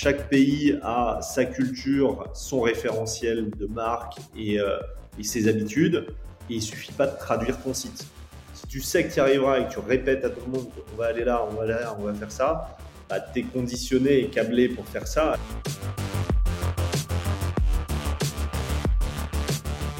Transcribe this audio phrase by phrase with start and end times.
[0.00, 4.78] Chaque pays a sa culture, son référentiel de marque et, euh,
[5.18, 6.06] et ses habitudes.
[6.48, 8.06] Et il suffit pas de traduire ton site.
[8.54, 10.68] Si tu sais que tu y arriveras et que tu répètes à tout le monde
[10.94, 12.76] on va aller là, on va aller là, on va faire ça,
[13.10, 15.34] bah, tu es conditionné et câblé pour faire ça.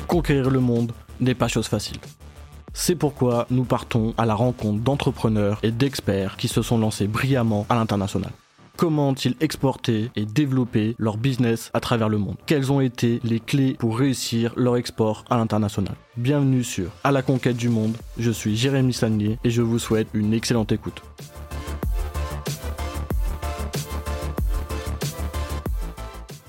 [0.07, 1.99] Conquérir le monde n'est pas chose facile.
[2.73, 7.67] C'est pourquoi nous partons à la rencontre d'entrepreneurs et d'experts qui se sont lancés brillamment
[7.69, 8.31] à l'international.
[8.79, 13.41] Comment ont-ils exporté et développé leur business à travers le monde Quelles ont été les
[13.41, 15.97] clés pour réussir leur export à l'international?
[16.17, 20.07] Bienvenue sur À la conquête du monde, je suis Jérémy Sagnier et je vous souhaite
[20.15, 21.03] une excellente écoute.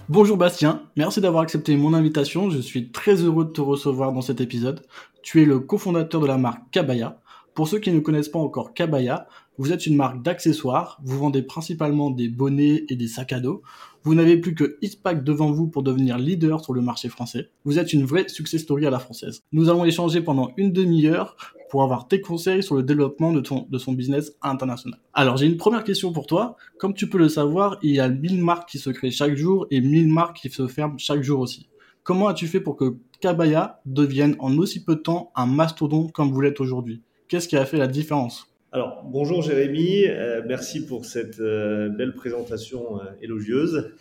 [0.07, 2.51] Bonjour Bastien, merci d'avoir accepté mon invitation.
[2.51, 4.83] Je suis très heureux de te recevoir dans cet épisode.
[5.23, 7.17] Tu es le cofondateur de la marque Kabaya.
[7.55, 9.27] Pour ceux qui ne connaissent pas encore Kabaya,
[9.59, 13.61] vous êtes une marque d'accessoires, vous vendez principalement des bonnets et des sacs à dos.
[14.03, 17.49] Vous n'avez plus que Eastpak devant vous pour devenir leader sur le marché français.
[17.65, 19.41] Vous êtes une vraie success story à la française.
[19.51, 21.35] Nous allons échanger pendant une demi-heure
[21.69, 24.97] pour avoir tes conseils sur le développement de son business international.
[25.13, 26.55] Alors j'ai une première question pour toi.
[26.77, 29.67] Comme tu peux le savoir, il y a 1000 marques qui se créent chaque jour
[29.71, 31.67] et 1000 marques qui se ferment chaque jour aussi.
[32.03, 36.31] Comment as-tu fait pour que Kabaya devienne en aussi peu de temps un mastodonte comme
[36.31, 37.03] vous l'êtes aujourd'hui?
[37.27, 38.48] Qu'est-ce qui a fait la différence?
[38.71, 43.95] Alors, bonjour Jérémy, euh, merci pour cette euh, belle présentation euh, élogieuse.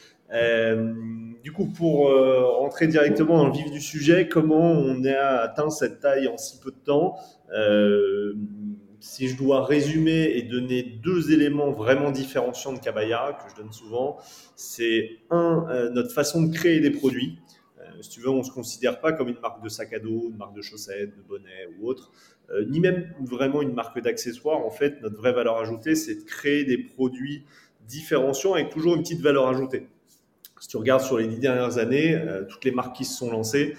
[1.42, 6.00] du coup, pour rentrer directement dans le vif du sujet, comment on a atteint cette
[6.00, 7.16] taille en si peu de temps
[9.00, 13.72] Si je dois résumer et donner deux éléments vraiment différenciants de Kabaya, que je donne
[13.72, 14.18] souvent,
[14.54, 17.38] c'est un, notre façon de créer des produits.
[18.02, 20.28] si tu veux, on ne se considère pas comme une marque de sac à dos,
[20.30, 22.12] une marque de chaussettes, de bonnets ou autre.
[22.50, 24.64] Euh, ni même vraiment une marque d'accessoires.
[24.64, 27.44] En fait, notre vraie valeur ajoutée, c'est de créer des produits
[27.86, 29.86] différenciants avec toujours une petite valeur ajoutée.
[30.60, 33.30] Si tu regardes sur les dix dernières années, euh, toutes les marques qui se sont
[33.30, 33.74] lancées,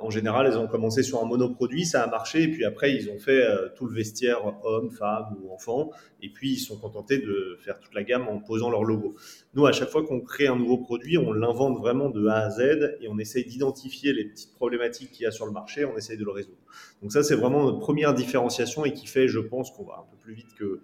[0.00, 3.10] en général, elles ont commencé sur un monoproduit, ça a marché, et puis après, ils
[3.10, 5.90] ont fait euh, tout le vestiaire homme, femme ou enfant,
[6.22, 9.14] et puis ils sont contentés de faire toute la gamme en posant leur logo.
[9.54, 12.50] Nous, à chaque fois qu'on crée un nouveau produit, on l'invente vraiment de A à
[12.50, 15.96] Z, et on essaye d'identifier les petites problématiques qu'il y a sur le marché, on
[15.96, 16.58] essaye de le résoudre.
[17.02, 20.10] Donc ça, c'est vraiment notre première différenciation, et qui fait, je pense, qu'on va un
[20.10, 20.80] peu plus vite que,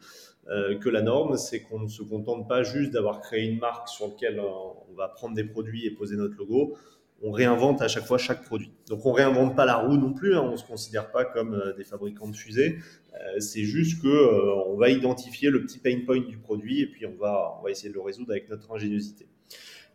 [0.48, 3.88] euh, que la norme, c'est qu'on ne se contente pas juste d'avoir créé une marque
[3.88, 6.76] sur laquelle on va prendre des produits et poser notre logo
[7.22, 8.70] on réinvente à chaque fois chaque produit.
[8.88, 11.72] Donc on réinvente pas la roue non plus, hein, on se considère pas comme euh,
[11.72, 12.78] des fabricants de fusées.
[13.14, 16.86] Euh, c'est juste que euh, on va identifier le petit pain point du produit et
[16.86, 19.26] puis on va, on va essayer de le résoudre avec notre ingéniosité.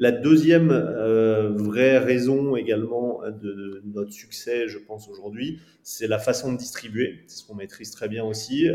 [0.02, 0.70] La deuxième
[1.58, 7.20] vraie raison également de, notre succès, je pense aujourd'hui, c'est la façon de distribuer.
[7.28, 8.70] C'est ce qu'on maîtrise très bien aussi.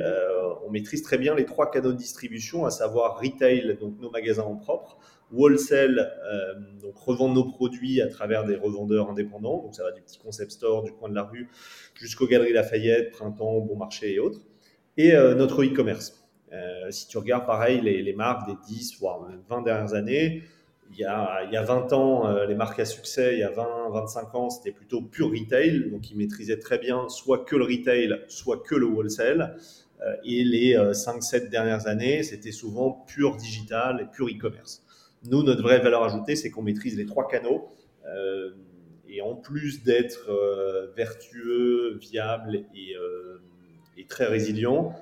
[0.67, 4.43] on maîtrise très bien les trois canaux de distribution, à savoir retail, donc nos magasins
[4.43, 4.99] en propre,
[5.35, 9.63] wholesale, euh, donc revendre nos produits à travers des revendeurs indépendants.
[9.63, 11.49] Donc ça va du petit concept store du coin de la rue
[11.95, 14.41] jusqu'aux galeries Lafayette, Printemps, Bon Marché et autres.
[14.97, 16.25] Et euh, notre e-commerce.
[16.53, 20.45] Euh, si tu regardes pareil les, marques des 10 voire 20 dernières années,
[20.93, 23.51] il y, a, il y a 20 ans, les marques à succès, il y a
[23.51, 25.91] 20, 25 ans, c'était plutôt pur retail.
[25.91, 29.57] Donc ils maîtrisaient très bien soit que le retail, soit que le wholesale.
[30.25, 34.85] et les 5-7 dernières années, c'était souvent pur digital et pur e-commerce.
[35.31, 37.69] Nous, notre vraie valeur ajoutée, c'est qu'on maîtrise les trois canaux.
[38.07, 38.51] Euh,
[39.09, 43.39] et en plus d'être euh, vertueux, viable euh,
[43.97, 44.95] et, très résilient,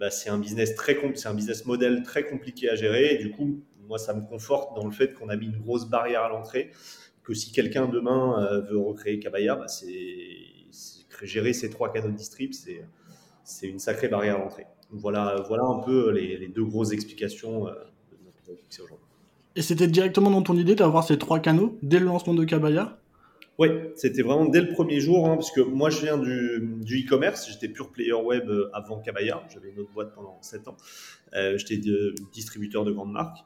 [0.00, 3.14] bah, c'est un business très c'est un business model très compliqué à gérer.
[3.14, 5.88] Et du coup, moi, ça me conforte dans le fait qu'on a mis une grosse
[5.88, 6.72] barrière à l'entrée.
[7.22, 9.66] Que si quelqu'un demain veut recréer Kabaya, bah,
[11.22, 12.52] gérer ces trois canaux de distrib,
[13.44, 14.66] c'est une sacrée barrière à l'entrée.
[14.90, 19.07] Voilà, voilà un peu les, deux grosses explications de notre aujourd'hui.
[19.58, 22.96] Et c'était directement dans ton idée d'avoir ces trois canaux dès le lancement de Kabaya?
[23.58, 23.66] Oui,
[23.96, 27.66] c'était vraiment dès le premier jour, hein, parce que moi je viens du, e-commerce, j'étais
[27.66, 30.76] pure player web euh, avant Kabaya, j'avais une autre boîte pendant 7 ans,
[31.34, 31.80] euh, j'étais
[32.32, 33.38] distributeur de grandes marques,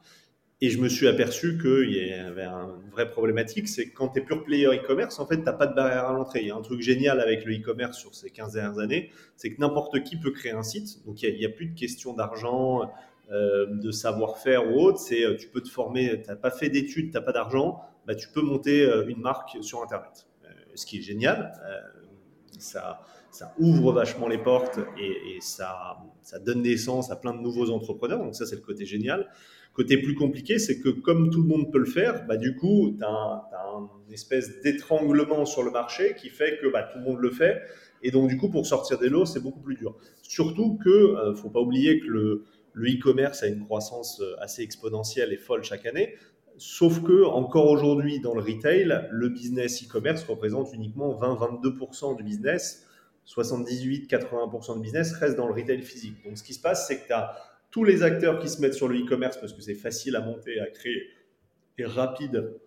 [0.61, 4.21] et je me suis aperçu qu'il y avait une vraie problématique, c'est que quand tu
[4.21, 6.43] es pure player e-commerce, en fait, tu n'as pas de barrière à l'entrée.
[6.43, 9.51] Il y a un truc génial avec le e-commerce sur ces 15 dernières années, c'est
[9.51, 12.13] que n'importe qui peut créer un site, donc il n'y a, a, plus de question
[12.13, 12.83] d'argent,
[13.31, 16.69] euh, de savoir-faire ou autre, c'est euh, tu peux te former, tu n'as pas fait
[16.69, 20.27] d'études, tu n'as pas d'argent, bah, tu peux monter euh, une marque sur Internet.
[20.75, 21.53] ce qui est génial,
[22.59, 23.01] ça,
[23.59, 25.99] ouvre vachement les portes et, ça,
[26.45, 28.19] donne naissance à plein de nouveaux entrepreneurs.
[28.19, 29.31] Donc ça, c'est le côté génial.
[29.73, 32.95] Côté plus compliqué, c'est que comme tout le monde peut le faire, bah, du coup,
[32.99, 37.05] tu as, un, une espèce d'étranglement sur le marché qui fait que bah, tout le
[37.05, 37.63] monde le fait.
[38.03, 39.97] Et donc, du coup, pour sortir des lots, c'est beaucoup plus dur.
[40.23, 44.63] Surtout que, ne faut pas oublier que le, le e-commerce a une croissance euh, assez
[44.63, 46.15] exponentielle et folle chaque année.
[46.59, 52.87] Sauf que encore aujourd'hui dans le retail, le business e-commerce représente uniquement 20-22% du business.
[53.27, 56.23] 78-80% de business reste dans le retail physique.
[56.25, 57.37] Donc ce qui se passe, c'est que tu as
[57.71, 60.61] tous les acteurs qui se mettent sur le e-commerce parce que c'est facile à monter,
[60.61, 61.09] à créer
[61.79, 62.61] et rapide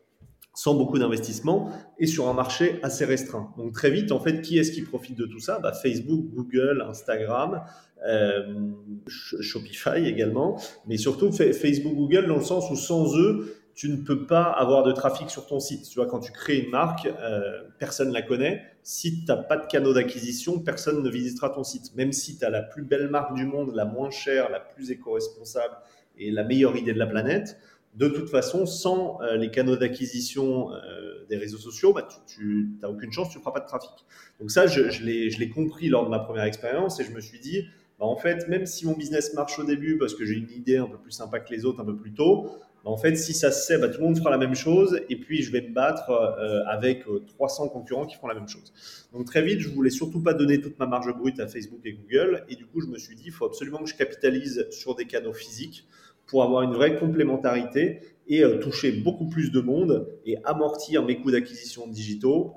[0.55, 1.69] sans beaucoup d'investissement
[1.99, 3.53] et sur un marché assez restreint.
[3.57, 5.59] Donc très vite, en fait, qui est-ce qui profite de tout ça?
[5.59, 7.61] Bah, Facebook, Google, Instagram,
[8.07, 8.71] euh,
[9.07, 14.25] Shopify également, mais surtout Facebook, Google dans le sens où sans eux, tu ne peux
[14.25, 15.89] pas avoir de trafic sur ton site.
[15.89, 18.63] Tu vois, quand tu crées une marque, euh, personne ne la connaît.
[18.83, 21.93] Si tu n'as pas de canaux d'acquisition, personne ne visitera ton site.
[21.95, 24.91] Même si tu as la plus belle marque du monde, la moins chère, la plus
[24.91, 25.75] éco-responsable
[26.17, 27.57] et la meilleure idée de la planète,
[27.95, 32.89] de toute façon, sans euh, les canaux d'acquisition euh, des réseaux sociaux, bah, tu n'as
[32.89, 33.91] aucune chance, tu ne feras pas de trafic.
[34.39, 37.39] Donc ça, je, je l'ai compris lors de ma première expérience et je me suis
[37.39, 37.65] dit,
[37.99, 40.77] bah, en fait, même si mon business marche au début parce que j'ai une idée
[40.77, 42.49] un peu plus sympa que les autres un peu plus tôt,
[42.83, 44.99] bah, en fait, si ça se sait, bah, tout le monde fera la même chose
[45.09, 48.49] et puis je vais me battre euh, avec 300 euh, concurrents qui font la même
[48.49, 48.73] chose.
[49.13, 51.93] Donc très vite, je voulais surtout pas donner toute ma marge brute à Facebook et
[51.93, 54.95] Google et du coup, je me suis dit, il faut absolument que je capitalise sur
[54.95, 55.87] des canaux physiques
[56.27, 61.17] pour avoir une vraie complémentarité et euh, toucher beaucoup plus de monde et amortir mes
[61.17, 62.53] coûts d'acquisition digitaux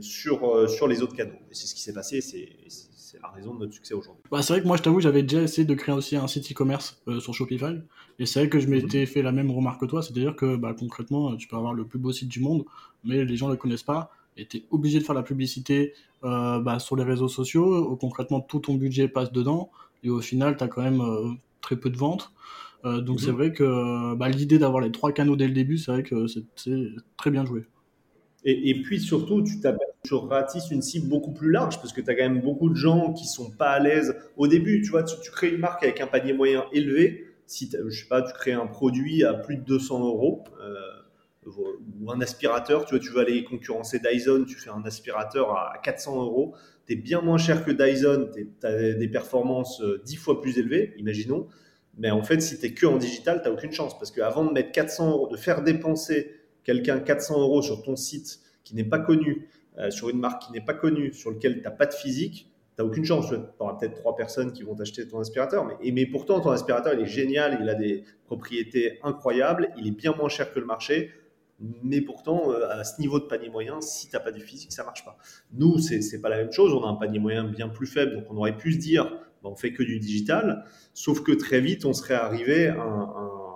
[0.00, 1.38] sur, sur les autres canaux.
[1.50, 2.48] Et c'est ce qui s'est passé, c'est
[3.16, 4.22] c'est la raison de notre succès aujourd'hui.
[4.30, 6.50] Bah, c'est vrai que moi, je t'avoue, j'avais déjà essayé de créer aussi un site
[6.50, 7.78] e-commerce euh, sur Shopify.
[8.18, 9.06] Et c'est vrai que je m'étais mhm.
[9.06, 10.02] fait la même remarque que toi.
[10.02, 12.64] C'est-à-dire que bah, concrètement, tu peux avoir le plus beau site du monde,
[13.04, 14.10] mais les gens ne le connaissent pas.
[14.36, 15.94] Et tu es obligé de faire la publicité
[16.24, 17.96] euh, bah, sur les réseaux sociaux.
[17.96, 19.70] Concrètement, tout ton budget passe dedans.
[20.02, 22.32] Et au final, tu as quand même euh, très peu de ventes.
[23.02, 23.36] Donc c'est mhm.
[23.36, 26.86] vrai que bah, l'idée d'avoir les trois canaux dès le début, c'est vrai que c'est
[27.16, 27.64] très bien joué.
[28.48, 29.56] Et, puis surtout, tu,
[30.04, 32.76] tu ratisses une cible beaucoup plus large parce que tu as quand même beaucoup de
[32.76, 34.82] gens qui sont pas à l'aise au début.
[34.82, 37.26] Tu vois, tu, crées une marque avec un panier moyen élevé.
[37.48, 40.76] Si je sais pas, tu crées un produit à plus de 200 euros euh,
[42.00, 45.78] ou un aspirateur, tu vois, tu veux aller concurrencer Dyson, tu fais un aspirateur à
[45.82, 46.54] 400 euros.
[46.86, 50.56] Tu es bien moins cher que Dyson, tu as des performances 10 euh, fois plus
[50.56, 51.48] élevées, imaginons.
[51.98, 54.44] Mais en fait, si tu es que en digital, tu n'as aucune chance parce qu'avant
[54.44, 56.30] de mettre 400 euros, de faire dépenser
[56.64, 59.48] quelqu'un 400 euros sur ton site qui n'est pas connu,
[59.78, 62.50] euh, sur une marque qui n'est pas connue, sur lequel tu n'as pas de physique,
[62.76, 63.28] tu n'as aucune chance.
[63.28, 66.94] Tu auras peut-être trois personnes qui vont t'acheter ton aspirateur, mais, mais pourtant, ton aspirateur,
[66.94, 70.66] il est génial, il a des propriétés incroyables, il est bien moins cher que le
[70.66, 71.12] marché,
[71.58, 74.72] mais pourtant, euh, à ce niveau de panier moyen, si tu n'as pas du physique,
[74.72, 75.16] ça marche pas.
[75.52, 78.16] Nous, c'est n'est pas la même chose, on a un panier moyen bien plus faible,
[78.16, 80.64] donc on aurait pu se dire, on fait que du digital,
[80.94, 83.46] sauf que très vite, on serait arrivé à un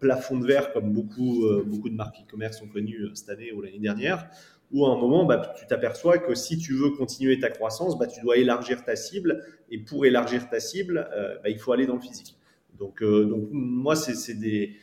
[0.00, 3.52] plafond de verre comme beaucoup, euh, beaucoup de marques e-commerce ont connu euh, cette année
[3.52, 4.28] ou l'année dernière,
[4.72, 8.06] où à un moment, bah, tu t'aperçois que si tu veux continuer ta croissance, bah,
[8.06, 9.44] tu dois élargir ta cible.
[9.70, 12.36] Et pour élargir ta cible, euh, bah, il faut aller dans le physique.
[12.78, 14.76] Donc, moi, c'est des,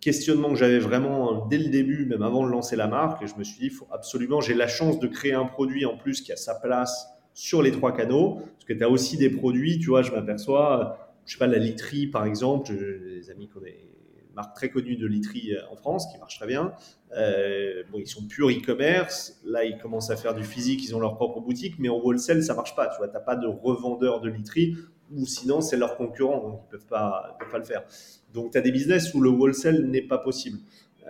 [0.00, 3.22] questionnements que j'avais vraiment dès le début, même avant de lancer la marque.
[3.22, 5.98] Et je me suis dit, faut absolument, j'ai la chance de créer un produit en
[5.98, 8.34] plus qui a sa place sur les trois canaux.
[8.34, 11.58] Parce que tu as aussi des produits, tu vois, je m'aperçois, je sais pas, la
[11.58, 13.90] literie, par exemple, des amis qui ont des
[14.34, 16.72] marques très connues de literie euh, en France qui marchent très bien.
[17.16, 19.40] Euh, bon, ils sont purs e-commerce.
[19.44, 22.42] Là, ils commencent à faire du physique, ils ont leur propre boutique, mais en wholesale,
[22.42, 22.88] ça marche pas.
[22.88, 24.76] Tu vois, t'as pas de revendeur de literie
[25.12, 27.84] ou sinon, c'est leur concurrent, donc ils peuvent pas, peuvent pas le faire.
[28.32, 30.58] Donc, tu as des business où le wholesale n'est pas possible.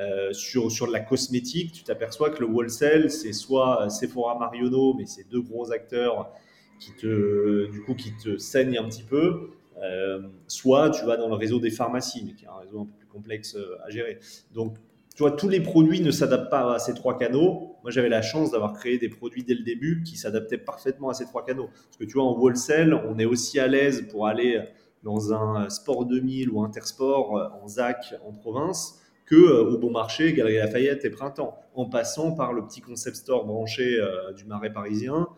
[0.01, 5.05] Euh, sur, sur la cosmétique, tu t'aperçois que le wholesale, c'est soit Sephora Marionneau, mais
[5.05, 6.33] c'est deux gros acteurs
[6.79, 9.51] qui te, du coup, qui te saignent un petit peu.
[9.83, 12.85] Euh, soit tu vas dans le réseau des pharmacies, mais qui est un réseau un
[12.87, 14.19] peu plus complexe euh, à gérer.
[14.55, 14.77] Donc,
[15.15, 17.77] tu vois, tous les produits ne s'adaptent pas à ces trois canaux.
[17.83, 21.15] Moi, j'avais la chance d'avoir créé des produits dès le début qui s'adaptaient parfaitement à
[21.15, 21.69] ces trois canaux.
[21.69, 24.63] Parce que tu vois, en wholesale, on est aussi à l'aise pour aller
[25.03, 29.00] dans un sport 2000 ou intersport euh, en ZAC en province
[29.31, 33.47] que au bon marché, Galerie Lafayette et Printemps, en passant par le petit concept store
[33.47, 33.99] branché
[34.37, 35.29] du Marais parisien,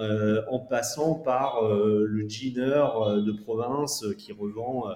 [0.00, 4.86] euh, en passant par euh, le jeaner euh, de province qui revend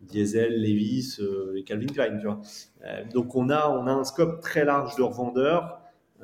[0.00, 1.20] Diesel, Levis
[1.54, 2.40] et Calvin Klein.
[3.12, 5.78] Donc on a, on a un scope très large de revendeurs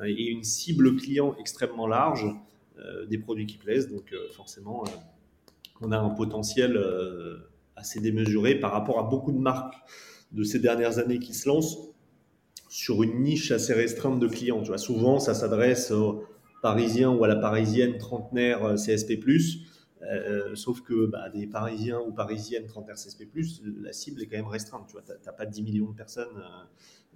[0.05, 2.27] et une cible client extrêmement large
[3.09, 3.89] des produits qui plaisent.
[3.89, 4.85] Donc forcément,
[5.83, 6.83] on a un potentiel
[7.77, 9.77] assez démesuré par rapport à beaucoup de marques
[10.33, 11.79] de ces dernières années qui se lancent
[12.69, 14.61] sur une niche assez restreinte de clients.
[14.61, 16.25] Tu vois, souvent, ça s'adresse aux
[16.63, 19.21] parisien ou à la parisienne trentenaire euh, CSP+.
[20.03, 23.29] Euh, sauf que bah, des Parisiens ou Parisiennes trentenaires CSP+,
[23.81, 24.87] la cible est quand même restreinte.
[24.89, 26.45] Tu vois, n'as pas 10 millions de personnes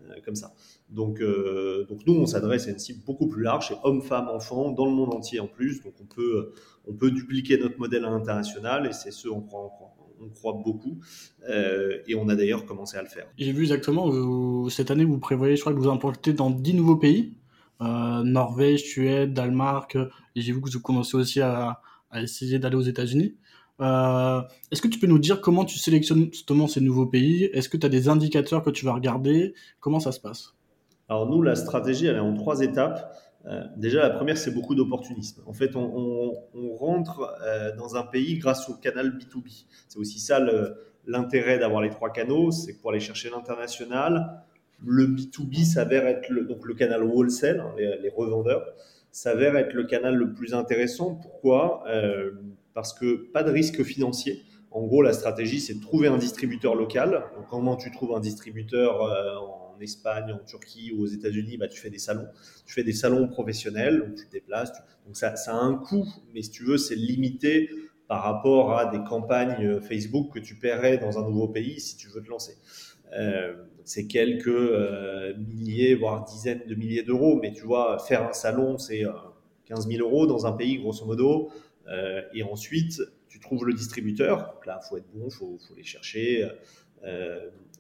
[0.03, 0.55] euh, comme ça.
[0.89, 4.71] Donc, donc nous, on s'adresse à une cible beaucoup plus large, c'est hommes, femmes, enfants,
[4.71, 5.83] dans le monde entier en plus.
[5.83, 6.53] Donc on peut,
[6.87, 8.41] on peut dupliquer notre modèle à
[8.87, 9.71] et c'est ce on croit,
[10.21, 10.99] on croit beaucoup
[11.49, 13.27] et on a d'ailleurs commencé à le faire.
[13.39, 16.97] J'ai vu exactement, cette année, vous prévoyez, je crois que vous importez dans 10 nouveaux
[16.97, 17.35] pays.
[17.81, 19.97] Norvège, Suède, Danemark,
[20.37, 23.37] et j'ai vu que vous commencez aussi à, à essayer d'aller aux États-Unis.
[23.81, 27.45] Euh, Est-ce que tu peux nous dire comment tu sélectionnes justement ces nouveaux pays?
[27.45, 29.55] Est-ce que tu as des indicateurs que tu vas regarder?
[29.81, 30.55] Comment ça se passe?
[31.09, 33.17] Alors nous, la stratégie, elle est en trois étapes.
[33.47, 35.43] Euh, déjà, la première, c'est beaucoup d'opportunisme.
[35.47, 36.33] En fait, on,
[36.77, 39.65] rentre euh, dans un pays grâce au canal B2B.
[39.89, 40.41] C'est aussi ça
[41.07, 44.43] l'intérêt d'avoir les trois canaux, c'est pour aller chercher l'international,
[44.85, 48.65] le B2B s'avère être le, donc le canal wholesale, hein, les, revendeurs,
[49.13, 51.15] s'avère être le canal le plus intéressant.
[51.17, 51.85] Pourquoi?
[51.89, 52.33] Euh,
[52.75, 54.43] Parce que pas de risque financier.
[54.71, 57.25] En gros, la stratégie, c'est de trouver un distributeur local.
[57.51, 59.35] Comment tu trouves un distributeur euh,
[59.81, 62.29] en Espagne, en Turquie ou aux États-Unis bah, Tu fais des salons.
[62.67, 64.73] Tu fais des salons professionnels, donc tu te déplaces.
[65.07, 67.71] Donc, ça, a un coût, mais si tu veux, c'est limité
[68.07, 72.09] par rapport à des campagnes Facebook que tu paierais dans un nouveau pays si tu
[72.09, 72.57] veux te lancer.
[73.17, 77.39] Euh, c'est quelques euh, milliers, voire dizaines de milliers d'euros.
[77.41, 79.13] Mais tu vois, faire un salon, c'est euh,
[79.67, 81.51] 15 000 euros dans un pays, grosso modo.
[81.89, 84.53] Euh, et ensuite, tu trouves le distributeur.
[84.55, 86.49] Donc là, il faut être bon, il faut, faut, les chercher.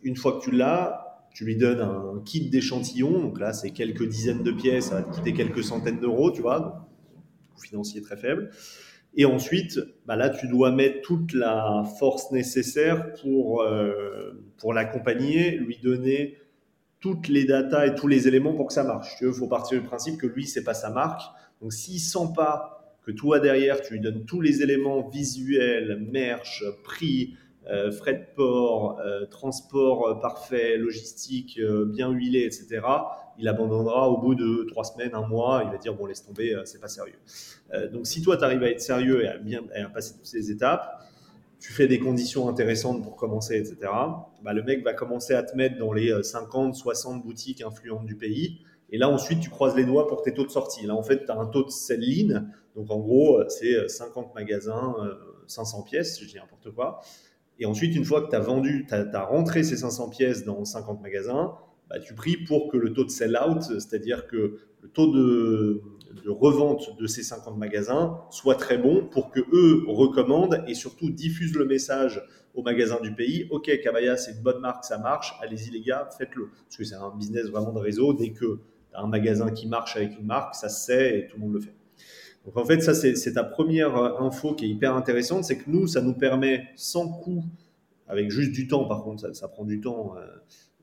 [0.02, 3.20] Une fois que tu l'as, tu lui donnes un kit d'échantillons.
[3.20, 6.42] Donc là, c'est quelques dizaines de pièces, ça va te coûter quelques centaines d'euros, tu
[6.42, 6.88] vois.
[7.54, 8.50] Coût financier très faible.
[9.14, 15.56] Et ensuite, bah là, tu dois mettre toute la force nécessaire pour, euh, pour l'accompagner,
[15.56, 16.38] lui donner
[17.00, 19.16] toutes les datas et tous les éléments pour que ça marche.
[19.20, 21.22] Il faut partir du principe que lui, c'est pas sa marque.
[21.60, 26.62] Donc, s'il sent pas que toi, derrière, tu lui donnes tous les éléments visuels, merch,
[26.84, 27.37] prix,
[27.69, 32.81] euh, frais de port, euh, transport euh, parfait, logistique euh, bien huilé, etc.,
[33.38, 35.62] il abandonnera au bout de trois semaines, un mois.
[35.64, 37.19] Il va dire bon, laisse tomber, euh, c'est pas sérieux.
[37.93, 40.50] donc, si toi, tu arrives à être sérieux et à bien à passer toutes ces
[40.50, 41.05] étapes,
[41.59, 43.76] tu fais des conditions intéressantes pour commencer, etc.
[44.43, 48.17] Bah, le mec va commencer à te mettre dans les 50, 60 boutiques influentes du
[48.17, 48.61] pays.
[48.90, 50.87] Et là, ensuite, tu croises les doigts pour tes taux de sortie.
[50.87, 52.47] Là, en fait, tu as un taux de sell-in.
[52.75, 54.97] Donc, en gros, c'est 50 magasins,
[55.47, 57.02] 500 pièces, je dis n'importe quoi.
[57.61, 60.64] Et ensuite, une fois que tu as vendu, tu as, rentré ces 500 pièces dans
[60.64, 61.55] 50 magasins,
[61.90, 65.83] bah, tu pries pour que le taux de sell-out, c'est-à-dire que le taux de,
[66.26, 71.55] revente de ces 50 magasins soit très bon pour que eux recommandent et surtout diffusent
[71.55, 72.23] le message
[72.55, 73.47] aux magasins du pays.
[73.50, 75.35] Ok, Cabaya, c'est une bonne marque, ça marche.
[75.43, 76.49] Allez-y les gars, faites-le.
[76.64, 78.14] Parce que c'est un business vraiment de réseau.
[78.14, 78.59] Dès que
[78.90, 81.43] tu as un magasin qui marche avec une marque, ça se sait et tout le
[81.43, 81.75] monde le fait.
[82.44, 85.87] Donc en fait, ça c'est ta première info qui est hyper intéressante, c'est que nous,
[85.87, 87.44] ça nous permet sans coût,
[88.09, 90.14] avec juste du temps par contre, ça, prend du temps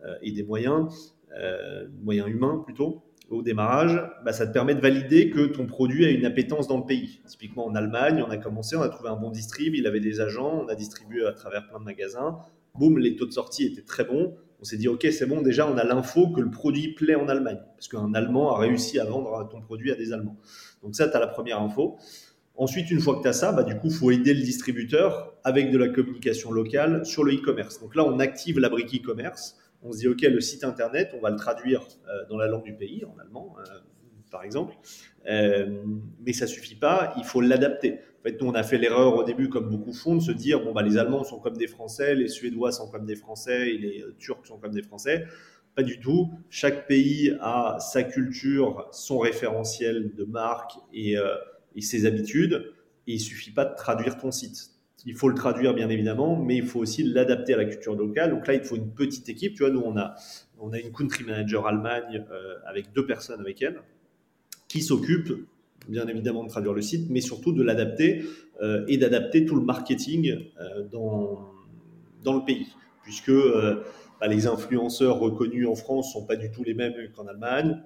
[0.05, 4.79] euh, et des moyens, euh, moyens humains plutôt, au démarrage, bah, ça te permet de
[4.79, 7.21] valider que ton produit a une appétence dans le pays.
[7.27, 10.21] Typiquement en Allemagne, on a commencé, on a trouvé un bon distrib, il avait des
[10.21, 12.37] agents, on a distribué à travers plein de magasins.
[12.75, 14.35] Boum, les taux de sortie étaient très bons.
[14.59, 17.27] On s'est dit, OK, c'est bon, déjà, on a l'info que le produit plaît en
[17.27, 17.59] Allemagne.
[17.75, 20.37] Parce qu'un Allemand a réussi à vendre ton produit à des Allemands.
[20.81, 21.97] Donc ça, tu as la première info.
[22.55, 25.69] Ensuite, une fois que tu as ça, bah, du coup, faut aider le distributeur avec
[25.69, 27.79] de la communication locale sur le e-commerce.
[27.79, 29.57] Donc là, on active la brique e-commerce.
[29.83, 32.63] On se dit, OK, le site internet, on va le traduire euh, dans la langue
[32.63, 33.79] du pays, en allemand, euh,
[34.31, 34.73] par exemple.
[35.29, 35.83] Euh,
[36.25, 37.99] mais ça suffit pas, il faut l'adapter.
[38.27, 40.73] Fait, nous, on a fait l'erreur au début, comme beaucoup font, de se dire, bon,
[40.73, 44.45] bah, les Allemands sont comme des Français, les Suédois sont comme des Français les Turcs
[44.45, 45.25] sont comme des Français.
[45.75, 46.29] Pas du tout.
[46.49, 51.35] Chaque pays a sa culture, son référentiel de marque et, euh,
[51.73, 52.73] et ses habitudes.
[53.07, 54.71] Et il suffit pas de traduire ton site.
[55.05, 58.31] Il faut le traduire, bien évidemment, mais il faut aussi l'adapter à la culture locale.
[58.31, 59.53] Donc là, il faut une petite équipe.
[59.53, 60.15] Tu vois, nous, on a,
[60.59, 63.79] on a une country manager Allemagne euh, avec deux personnes avec elle
[64.67, 65.31] qui s'occupe,
[65.87, 68.23] bien évidemment, de traduire le site, mais surtout de l'adapter
[68.61, 71.45] euh, et d'adapter tout le marketing euh, dans,
[72.23, 72.67] dans le pays.
[73.03, 73.83] Puisque euh,
[74.19, 77.81] bah, les influenceurs reconnus en France sont pas du tout les mêmes qu'en Allemagne.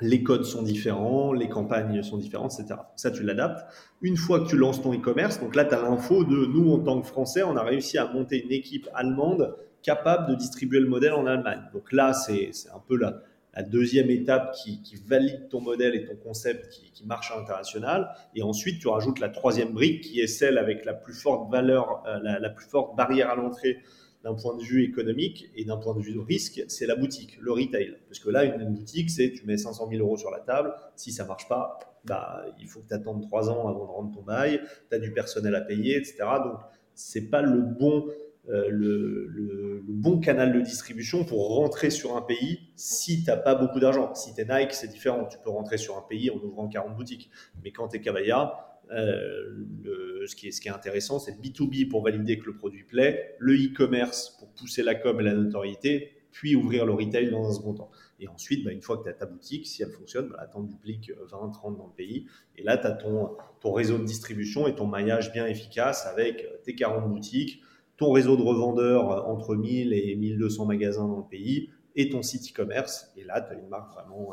[0.00, 2.80] Les codes sont différents, les campagnes sont différentes, etc.
[2.94, 3.66] Ça, tu l'adaptes.
[4.00, 6.78] Une fois que tu lances ton e-commerce, donc là, tu as l'info de nous, en
[6.78, 10.88] tant que Français, on a réussi à monter une équipe allemande capable de distribuer le
[10.88, 11.62] modèle en Allemagne.
[11.72, 13.22] Donc là, c'est un peu la,
[13.58, 18.08] la deuxième étape qui, valide ton modèle et ton concept qui, marche à l'international.
[18.36, 22.04] Et ensuite, tu rajoutes la troisième brique qui est celle avec la plus forte valeur,
[22.06, 23.78] euh, la, plus forte barrière à l'entrée
[24.22, 27.36] d'un point de vue économique et d'un point de vue de risque, c'est la boutique,
[27.40, 27.96] le retail.
[28.08, 30.72] Parce que là, une, boutique, c'est tu mets 500 000 euros sur la table.
[30.94, 34.14] Si ça marche pas, bah, il faut que tu attendes trois ans avant de rendre
[34.14, 34.60] ton bail.
[34.88, 36.18] Tu as du personnel à payer, etc.
[36.44, 36.60] Donc,
[36.94, 38.06] c'est pas le bon
[38.48, 43.54] le, le, bon canal de distribution pour rentrer sur un pays si tu n'as pas
[43.54, 44.14] beaucoup d'argent.
[44.14, 45.26] Si tu es Nike, c'est différent.
[45.26, 47.30] Tu peux rentrer sur un pays en ouvrant 40 boutiques.
[47.62, 52.38] Mais quand tu es Cabaya, le, ce, qui est, intéressant, c'est le B2B pour valider
[52.38, 56.86] que le produit plaît, le e-commerce pour pousser la com et la notoriété, puis ouvrir
[56.86, 57.90] le retail dans un second temps.
[58.20, 60.56] Et ensuite, bah, une fois que tu as ta boutique, si elle fonctionne, bah, tu
[60.56, 62.26] en dupliques 20, 30 dans le pays.
[62.56, 66.46] Et là, tu as ton, ton réseau de distribution et ton maillage bien efficace avec
[66.64, 67.62] tes 40 boutiques,
[67.98, 72.50] ton réseau de revendeurs entre 1000 et 1200 magasins dans le pays et ton site
[72.50, 73.12] e-commerce.
[73.16, 74.32] Et là, tu as une marque vraiment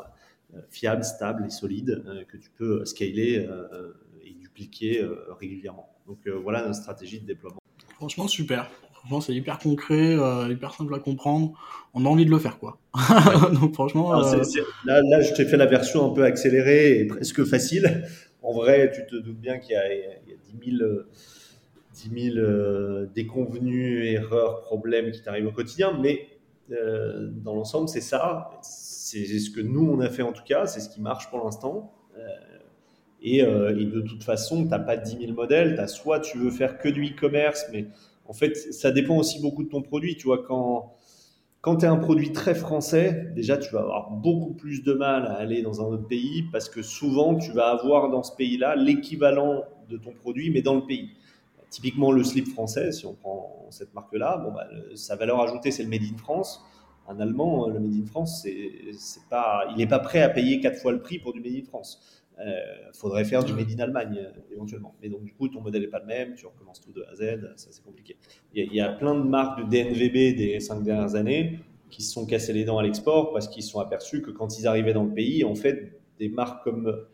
[0.54, 3.92] euh, fiable, stable et solide euh, que tu peux scaler euh,
[4.24, 5.06] et dupliquer
[5.38, 5.90] régulièrement.
[6.06, 7.58] Donc voilà notre stratégie de déploiement.
[7.96, 8.70] Franchement, super.
[8.92, 10.16] Franchement, c'est hyper concret,
[10.50, 11.52] hyper simple à comprendre.
[11.94, 12.78] On a envie de le faire, quoi.
[13.60, 14.12] Donc, franchement.
[14.12, 18.04] Là, là, je t'ai fait la version un peu accélérée et presque facile.
[18.42, 20.88] En vrai, tu te doutes bien qu'il y, y, a 10 000
[21.96, 26.28] 10 000 euh, déconvenus, erreurs, problèmes qui t'arrivent au quotidien, mais
[26.70, 28.50] euh, dans l'ensemble, c'est ça.
[28.62, 31.42] C'est ce que nous, on a fait en tout cas, c'est ce qui marche pour
[31.42, 31.92] l'instant.
[32.18, 32.20] Euh,
[33.22, 35.80] et, de toute façon, tu n'as pas 10 000 modèles.
[35.80, 37.86] As soit tu veux faire que du e-commerce, mais
[38.26, 40.16] en fait, ça dépend aussi beaucoup de ton produit.
[40.16, 40.92] Tu vois, quand,
[41.62, 45.26] quand tu es un produit très français, déjà, tu vas avoir beaucoup plus de mal
[45.26, 48.76] à aller dans un autre pays parce que souvent, tu vas avoir dans ce pays-là
[48.76, 51.10] l'équivalent de ton produit, mais dans le pays.
[51.70, 55.82] Typiquement, le slip français, si on prend cette marque-là, bon, bah, sa valeur ajoutée, c'est
[55.82, 56.62] le Made in France.
[57.08, 60.78] Un Allemand, le Made in France, c'est, pas, il n'est pas prêt à payer quatre
[60.78, 62.24] fois le prix pour du Made in France.
[62.38, 64.94] Il euh, faudrait faire du Made in Allemagne euh, éventuellement.
[65.00, 67.12] Mais donc, du coup, ton modèle n'est pas le même, tu recommences tout de A
[67.12, 68.16] à Z, ça c'est compliqué.
[68.54, 72.26] Il y, a, plein de marques de DNVB des cinq dernières années qui se sont
[72.26, 75.04] cassées les dents à l'export parce qu'ils se sont aperçus que quand ils arrivaient dans
[75.04, 77.06] le pays, en fait, des marques comme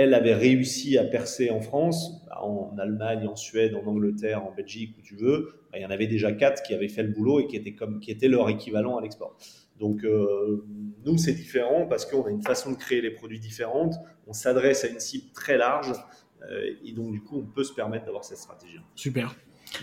[0.00, 4.94] elle avait réussi à percer en France, en Allemagne, en Suède, en Angleterre, en Belgique,
[4.98, 7.40] où tu veux, bah, il y en avait déjà quatre qui avaient fait le boulot
[7.40, 9.36] et qui étaient, comme, qui étaient leur équivalent à l'export.
[9.78, 10.64] Donc, euh,
[11.04, 13.94] nous, c'est différent parce qu'on a une façon de créer les produits différentes,
[14.26, 15.92] on s'adresse à une cible très large,
[16.42, 18.80] euh, et donc, du coup, on peut se permettre d'avoir cette stratégie.
[18.94, 19.34] Super.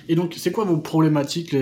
[0.07, 1.55] Et donc, c'est quoi vos problématiques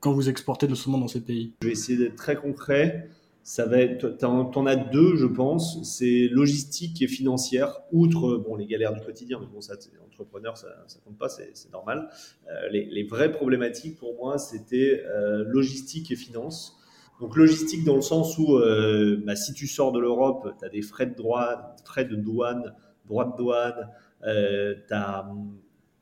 [0.00, 1.52] quand vous exportez notamment dans ces pays?
[1.62, 3.10] Je vais essayer d'être très concret
[3.42, 5.82] ça va t'en as deux, je pense.
[5.82, 9.74] C'est logistique et financière, outre bon les galères du quotidien, mais bon ça,
[10.18, 12.08] entrepreneur, ça, ça compte pas, c'est normal.
[12.50, 16.76] Euh, les, vraies problématiques pour moi, c'était euh, logistique et finance.
[17.20, 20.68] Donc logistique dans le sens où euh, bah, si tu sors de l'Europe, tu as
[20.68, 22.74] des frais de droit, frais de douane,
[23.06, 23.88] droit de douane,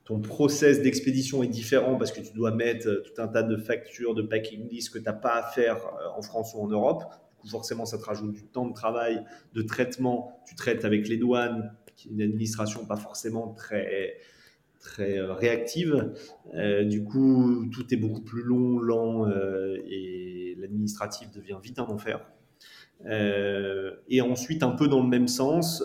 [0.05, 4.15] ton process d'expédition est différent parce que tu dois mettre tout un tas de factures,
[4.15, 5.79] de packing list que tu n'as pas à faire
[6.17, 7.05] en France ou en Europe
[7.49, 10.41] forcément, ça te rajoute du temps de travail, de traitement.
[10.47, 14.19] Tu traites avec les douanes, qui est une administration pas forcément très
[14.87, 16.13] très euh, réactive.
[16.55, 21.85] Euh, du coup, tout est beaucoup plus long, lent euh, et l'administratif devient vite un
[21.85, 22.21] enfer.
[23.05, 25.85] et ensuite, un peu dans le même sens,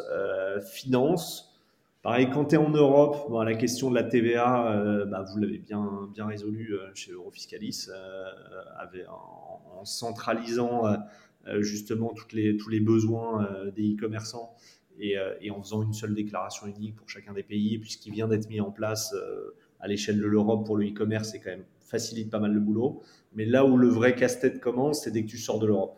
[0.71, 1.47] finance.
[2.03, 5.59] Pareil, quand tu es en Europe, bon, la question de la TVA, bah, vous l'avez
[5.59, 7.89] bien, bien résolu chez Eurofiscalis,
[8.79, 10.83] avec, en, en, centralisant
[11.59, 14.55] justement toutes les, tous les besoins euh, des e-commerçants
[15.01, 18.49] euh, et, en faisant une seule déclaration unique pour chacun des pays, puisqu'il vient d'être
[18.49, 19.15] mis en place
[19.79, 23.01] à l'échelle de l'Europe pour le e-commerce, c'est quand même facilite pas mal le boulot.
[23.33, 25.97] Mais là où le vrai casse-tête commence, c'est dès que tu sors de l'Europe.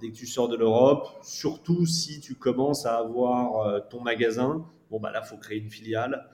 [0.00, 4.98] dès que tu sors de l'Europe, surtout si tu commences à avoir ton magasin, bon
[4.98, 6.28] bah là faut créer une filiale.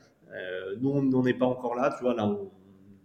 [0.81, 2.51] nous on n'en est pas encore là, tu vois là on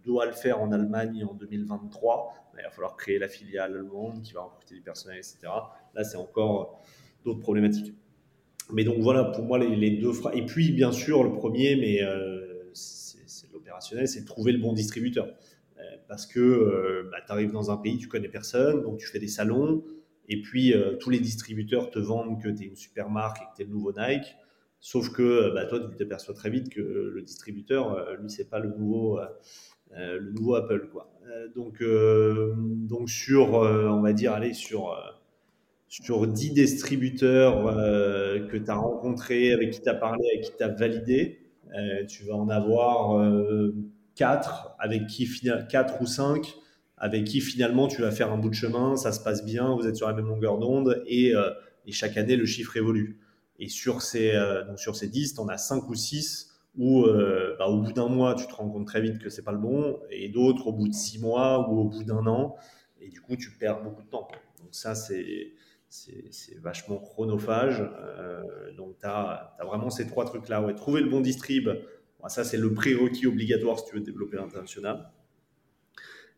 [0.03, 4.33] doit le faire en Allemagne en 2023 il va falloir créer la filiale allemande qui
[4.33, 5.37] va recruter du personnel, etc.
[5.93, 6.83] Là, c'est encore
[7.23, 7.93] d'autres problématiques.
[8.71, 10.35] Mais donc voilà, pour moi, les, deux phrases.
[10.35, 15.27] Et puis, bien sûr, le premier, mais euh, c'est l'opérationnel, c'est trouver le bon distributeur.
[15.77, 19.07] Euh, parce que euh, bah, tu arrives dans un pays, tu connais personne, donc tu
[19.07, 19.83] fais des salons,
[20.29, 23.55] et puis tous les distributeurs te vendent que tu es une super marque et que
[23.57, 24.37] tu es le nouveau Nike.
[24.79, 28.69] Sauf que bah, toi, tu t'aperçois très vite que le distributeur, lui, c'est pas le
[28.69, 29.19] nouveau,
[29.91, 30.87] le nouveau Apple.
[30.89, 31.11] Quoi.
[31.27, 34.95] Euh, donc, euh, donc sur, euh, on va dire, aller sur
[35.87, 37.65] sur 10 distributeurs
[38.47, 41.41] que tu as rencontrés, avec qui tu as parlé, avec qui tu as validé,
[42.07, 43.21] tu vas en avoir
[44.15, 45.29] 4 avec qui
[45.69, 46.55] 4 ou 5
[46.95, 49.85] avec qui finalement tu vas faire un bout de chemin, ça se passe bien, vous
[49.85, 51.33] êtes sur la même longueur d'onde et,
[51.85, 53.19] et, chaque année le chiffre évolue.
[53.59, 54.31] Et sur ces,
[54.69, 57.91] donc sur ces 10, tu en as 5 ou 6 où euh, bah, au bout
[57.91, 60.67] d'un mois, tu te rends compte très vite que c'est pas le bon, et d'autres
[60.67, 62.55] au bout de six mois ou au bout d'un an,
[62.99, 64.27] et du coup, tu perds beaucoup de temps.
[64.59, 65.53] Donc ça, c'est
[65.91, 67.81] c'est vachement chronophage.
[67.81, 70.65] Euh, donc, tu as, vraiment ces trois trucs-là.
[70.73, 71.67] Trouver le bon distrib,
[72.27, 75.11] ça, c'est le prérequis obligatoire si tu veux développer l'international.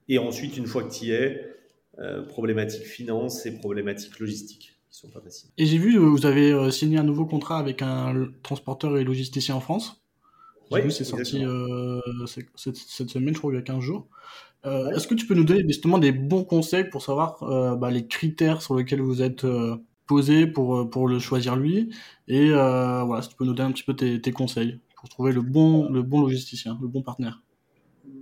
[0.08, 1.56] Et ensuite, une fois que tu y es,
[2.00, 5.52] euh, problématique finance et problématique logistique qui sont pas faciles.
[5.60, 9.60] Et j'ai vu, vous avez signé un nouveau contrat avec un transporteur et logisticien en
[9.60, 10.03] France
[10.74, 11.44] J'ai vu, c'est sorti
[12.56, 14.08] cette, cette, semaine, je crois, il y a 15 jours.
[14.66, 18.62] Est-ce que tu peux nous donner justement des bons conseils pour savoir bah, les critères
[18.62, 19.46] sur lesquels vous êtes
[20.08, 21.94] posé pour, pour le choisir lui?
[22.28, 25.32] Et voilà, si tu peux nous donner un petit peu tes, tes conseils pour trouver
[25.32, 27.42] le bon, le bon logisticien, le bon partenaire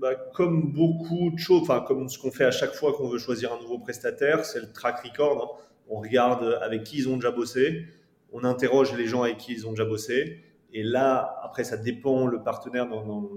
[0.02, 3.20] bah, comme beaucoup de choses, enfin comme ce qu'on fait à chaque fois qu'on veut
[3.20, 5.60] choisir un nouveau prestataire, c'est le track record.
[5.60, 5.64] Hein.
[5.90, 7.86] On regarde avec qui ils ont déjà bossé,
[8.32, 10.42] on interroge les gens avec qui ils ont déjà bossé,
[10.74, 13.30] et là, après, ça dépend le partenaire dans,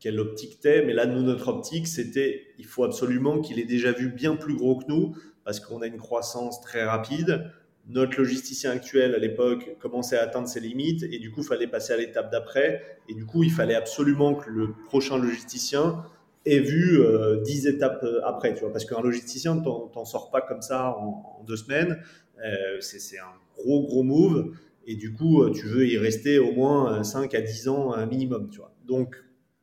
[0.00, 3.92] quelle optique t'es, mais là, nous, notre optique, c'était, il faut absolument qu'il ait déjà
[3.92, 7.52] vu bien plus gros que nous, parce qu'on a une croissance très rapide
[7.88, 11.66] notre logisticien actuel à l'époque commençait à atteindre ses limites et du coup, il fallait
[11.66, 12.98] passer à l'étape d'après.
[13.08, 16.04] Et du coup, il fallait absolument que le prochain logisticien
[16.44, 20.30] ait vu euh, dix 10 étapes euh, après, tu vois, parce qu'un logisticien, t'en sors
[20.30, 21.98] pas comme ça en, deux semaines.
[22.44, 24.52] Euh, c'est un gros, gros move.
[24.86, 28.48] Et du coup, tu veux y rester au moins 5 à 10 ans un minimum,
[28.50, 28.74] tu vois.
[28.84, 29.16] Donc,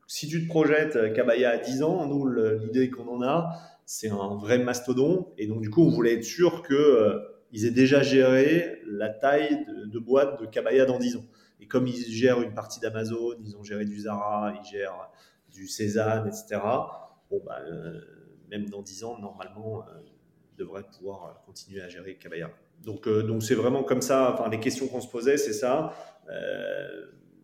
[0.08, 3.54] si tu te projettes Kabaya à 10 ans, nous, l'idée qu'on en a,
[3.86, 5.28] c'est un vrai mastodon.
[5.38, 9.66] Et donc, du coup, on voulait être sûr que ils aient déjà géré la taille
[9.86, 11.26] de, boîte de Kabaya dans 10 ans.
[11.60, 15.10] Et comme ils gèrent une partie d'Amazon, ils ont géré du Zara, ils gèrent
[15.50, 16.62] du Cézanne, etc.
[17.30, 18.00] Bon, bah, euh,
[18.50, 20.00] même dans 10 ans, normalement, euh,
[20.52, 22.52] ils devraient pouvoir continuer à gérer Kabaya.
[22.84, 24.34] Donc, euh, donc c'est vraiment comme ça.
[24.34, 25.94] Enfin, les questions qu'on se posait, c'est ça.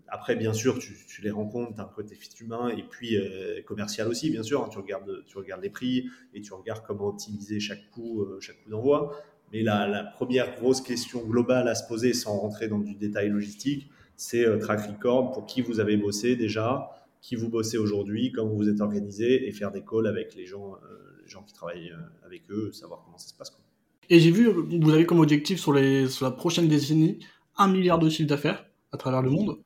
[0.08, 3.18] après, bien sûr, tu, les rencontres, tu un côté fit humain et puis
[3.66, 4.64] commercial aussi, bien sûr.
[4.64, 4.70] Hein.
[4.72, 8.70] tu, regardes, tu regardes les prix et tu regardes comment optimiser chaque coût, chaque coût
[8.70, 9.12] d'envoi.
[9.52, 13.90] Mais la, première grosse question globale à se poser, sans rentrer dans du détail logistique,
[14.16, 16.90] c'est euh, track record, pour qui vous avez bossé déjà,
[17.22, 20.76] qui vous bossez aujourd'hui, comment vous êtes organisé, et faire des calls avec les gens,
[20.76, 23.65] euh, les gens qui travaillent euh, avec eux, savoir comment ça se passe.
[24.10, 27.20] Et j'ai vu, vous avez comme objectif sur, les, sur la prochaine décennie
[27.58, 29.58] un milliard de chiffre d'affaires à travers le monde.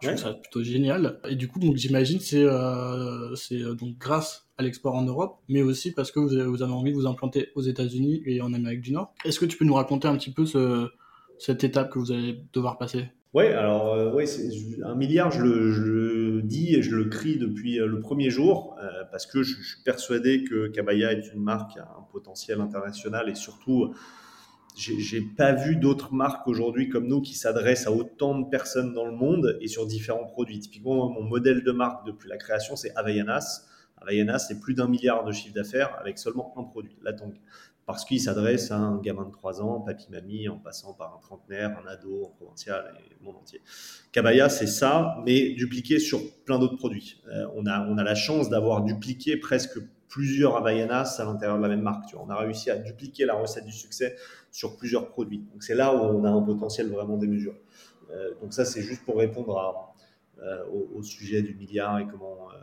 [0.00, 1.20] Je trouve ça plutôt génial.
[1.28, 5.38] Et du coup, donc j'imagine c'est euh, c'est euh, donc grâce à l'export en Europe,
[5.48, 8.40] mais aussi parce que vous avez, vous avez envie de vous implanter aux États-Unis et
[8.40, 9.12] en Amérique du Nord.
[9.24, 10.88] Est-ce que tu peux nous raconter un petit peu ce,
[11.38, 13.10] cette étape que vous allez devoir passer?
[13.34, 14.24] Oui, alors euh, ouais,
[14.84, 16.19] un milliard, je le, je le,
[16.52, 20.44] et je le crie depuis euh, le premier jour euh, parce que je, suis persuadé
[20.44, 23.94] que Kabaya est une marque à un potentiel international et surtout
[24.76, 29.04] j'ai pas vu d'autres marques aujourd'hui comme nous qui s'adressent à autant de personnes dans
[29.04, 30.60] le monde et sur différents produits.
[30.60, 33.66] Typiquement, mon modèle de marque depuis la création, c'est Havaianas.
[34.00, 37.34] Havaianas, c'est plus d'un milliard de chiffre d'affaires avec seulement un produit, la Tang.
[37.86, 41.76] Parce qu'il s'adresse à un gamin de 3 ans, papy-mamie, en passant par un trentenaire,
[41.84, 43.60] un ado, en provincial et le monde entier.
[44.12, 47.20] Kabaya, c'est ça, mais dupliqué sur plein d'autres produits.
[47.28, 51.62] Euh, on, a, on a la chance d'avoir dupliqué presque plusieurs Havaianas à l'intérieur de
[51.62, 52.06] la même marque.
[52.06, 52.24] Tu vois.
[52.26, 54.16] On a réussi à dupliquer la recette du succès
[54.50, 55.46] sur plusieurs produits.
[55.52, 57.60] Donc c'est là où on a un potentiel vraiment démesuré.
[58.10, 59.94] Euh, donc ça, c'est juste pour répondre
[60.42, 60.64] euh,
[60.94, 62.56] au, sujet du milliard et comment, euh,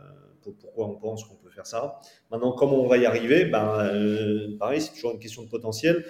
[0.52, 2.00] pourquoi on pense qu'on peut faire ça.
[2.30, 3.44] Maintenant, comment on va y arriver?
[3.44, 6.04] Ben, euh, Pareil, c'est toujours une question de potentiel.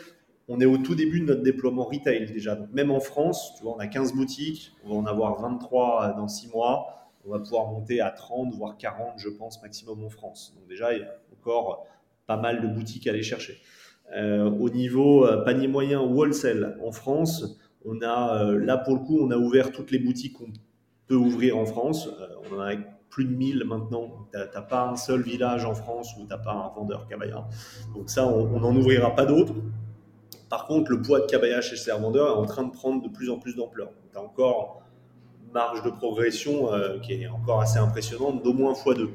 [0.49, 2.59] On est au tout début de notre déploiement retail déjà.
[2.73, 6.29] Même en France, tu vois, on a 15 boutiques, on va en avoir 23 dans
[6.29, 7.11] 6 mois.
[7.27, 10.55] On va pouvoir monter à 30, voire 40, je pense, maximum en France.
[10.57, 11.87] Donc déjà, il y a encore
[12.27, 13.61] pas mal de boutiques à aller chercher.
[14.17, 18.95] Euh, au niveau euh, panier moyen ou wholesale en France, on a euh, là pour
[18.95, 20.53] le coup, on a ouvert toutes les boutiques qu'on
[21.07, 22.09] peut ouvrir en France.
[22.51, 22.75] on en a
[23.11, 24.29] plus de 1000 maintenant.
[24.33, 27.47] Tu n'as pas un seul village en France où tu n'as pas un vendeur cabaya.
[27.95, 29.55] Donc ça, on n'en ouvrira pas d'autres.
[30.49, 33.09] Par contre, le poids de cabaya chez ces vendeurs est en train de prendre de
[33.09, 33.91] plus en plus d'ampleur.
[34.13, 34.83] Tu as encore
[35.53, 36.69] marge de progression
[37.03, 39.09] qui est encore assez impressionnante, d'au moins x2.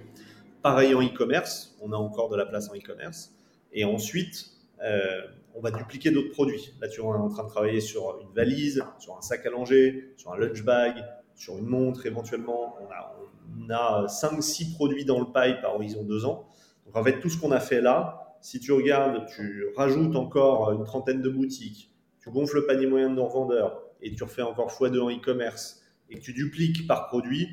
[0.63, 3.33] Pareil en e-commerce, on a encore de la place en e-commerce.
[3.73, 4.45] Et ensuite,
[4.81, 5.21] euh,
[5.55, 6.73] on va dupliquer d'autres produits.
[6.79, 10.13] Là, tu es en train de travailler sur une valise, sur un sac à langer,
[10.15, 11.03] sur un lunch bag,
[11.35, 12.75] sur une montre éventuellement.
[12.81, 16.47] On a, 5-6 produits dans le pipe à horizon 2 ans.
[16.85, 20.71] Donc en fait, tout ce qu'on a fait là, si tu regardes, tu rajoutes encore
[20.71, 24.41] une trentaine de boutiques, tu gonfles le panier moyen de nos vendeurs et tu refais
[24.41, 27.47] encore x2 en e-commerce et que tu dupliques par produit,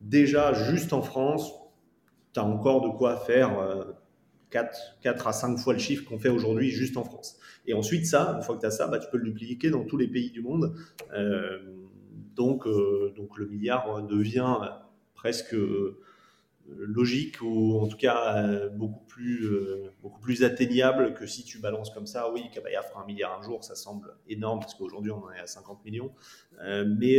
[0.00, 1.52] déjà juste en France,
[2.32, 3.84] tu as encore de quoi faire euh,
[4.50, 7.38] 4, à 5 fois le chiffre qu'on fait aujourd'hui juste en France.
[7.66, 9.84] Et ensuite, ça, une fois que tu as ça, bah, tu peux le dupliquer dans
[9.84, 10.74] tous les pays du monde.
[11.14, 11.58] Euh,
[12.34, 14.58] donc, euh, donc le milliard devient
[15.14, 16.00] presque euh,
[16.68, 19.50] logique ou en tout cas beaucoup, plus,
[20.00, 22.32] beaucoup plus atteignable que si tu balances comme ça.
[22.32, 25.40] Oui, Kabaya fera un milliard un jour, ça semble énorme parce qu'aujourd'hui on en est
[25.40, 26.12] à 50 millions.
[26.62, 27.18] mais,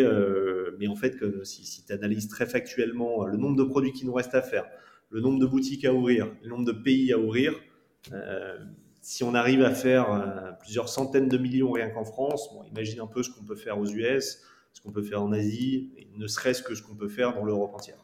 [0.80, 4.34] mais en fait, si, tu analyses très factuellement le nombre de produits qui nous restent
[4.34, 4.66] à faire,
[5.10, 7.54] le nombre de boutiques à ouvrir, le nombre de pays à ouvrir.
[8.12, 8.58] Euh,
[9.02, 13.08] si on arrive à faire euh, plusieurs centaines de millions rien qu'en France, imagine un
[13.08, 14.42] peu ce qu'on peut faire aux US.
[14.76, 17.74] Ce qu'on peut faire en Asie, ne serait-ce que ce qu'on peut faire dans l'Europe
[17.74, 17.98] entière.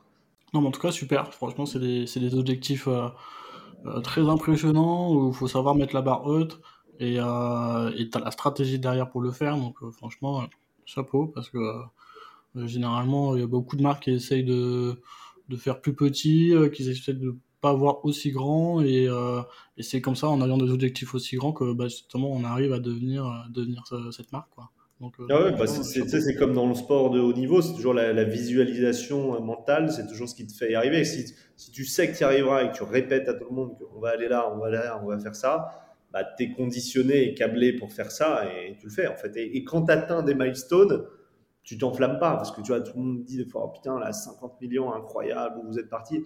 [0.53, 1.33] Non, mais en tout cas, super.
[1.33, 3.07] Franchement, c'est des, des, objectifs euh,
[3.85, 6.61] euh, très impressionnants où il faut savoir mettre la barre haute
[6.99, 9.57] et euh, tu as la stratégie derrière pour le faire.
[9.57, 10.47] Donc, franchement,
[10.85, 11.59] chapeau parce que
[12.55, 15.01] généralement, il y a beaucoup de marques qui essayent de,
[15.49, 19.07] de faire plus petit, qui essayent de pas avoir aussi grand et,
[19.77, 22.73] et c'est comme ça en ayant des objectifs aussi grands que bah, justement on arrive
[22.73, 24.49] à devenir, devenir cette marque.
[24.55, 24.69] Quoi.
[25.29, 29.39] Ah bah, c'est comme dans le sport de haut niveau, c'est toujours la, visualisation euh,
[29.39, 31.03] mentale, c'est toujours ce qui te fait y arriver.
[31.03, 33.55] Si, si tu sais que tu y arriveras et que tu répètes à tout le
[33.55, 35.69] monde qu'on va aller là, on va là, on va faire ça,
[36.11, 39.35] bah, tu es conditionné et câblé pour faire ça et tu le fais en fait.
[39.37, 41.05] Et, quand tu atteins des milestones,
[41.63, 43.97] tu t'enflammes pas parce que tu vois, tout le monde dit des fois, oh, putain,
[43.99, 46.23] là, 50 millions, incroyable, vous êtes parti.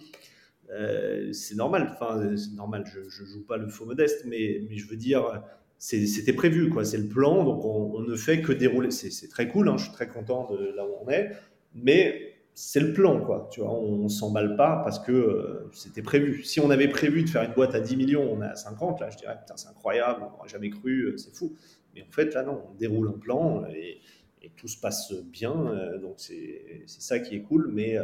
[0.71, 4.77] Euh, c'est normal, enfin, c'est normal, je, je joue pas le faux modeste, mais, mais
[4.77, 5.43] je veux dire,
[5.77, 6.85] c'était prévu, quoi.
[6.85, 8.91] C'est le plan, donc on, ne fait que dérouler.
[8.91, 11.31] C'est très cool, hein, je suis très content de là où on est,
[11.73, 13.49] mais c'est le plan, quoi.
[13.51, 16.43] Tu vois, on, s'emballe pas parce que euh, c'était prévu.
[16.43, 19.01] Si on avait prévu de faire une boîte à 10 millions, on est à 50,
[19.01, 21.53] là, je dirais, putain, c'est incroyable, on n'aurait jamais cru, euh, c'est fou.
[21.93, 24.01] Mais en fait, là, non, on déroule un plan et,
[24.57, 27.97] tout se passe bien, euh, donc c'est ça qui est cool, mais,